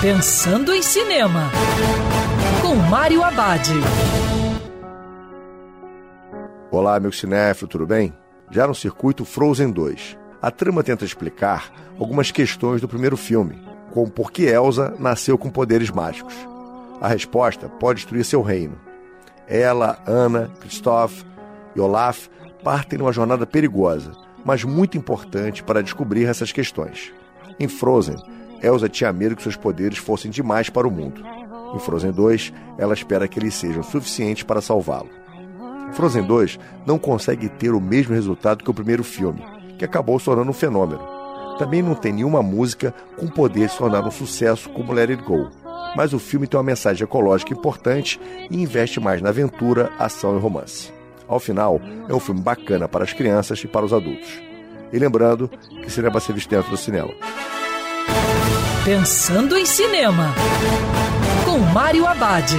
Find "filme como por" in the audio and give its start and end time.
13.14-14.32